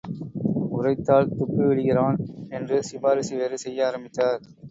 உரைத்தால் 0.69 1.29
துப்பிவிடுகிறான் 1.31 2.17
என்று 2.49 2.83
சிபாரிசு 2.83 3.35
வேறு 3.35 3.57
செய்ய 3.57 3.87
ஆரம்பித்தார். 3.87 4.41